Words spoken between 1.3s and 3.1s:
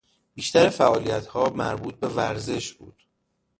مربوط به ورزش بود.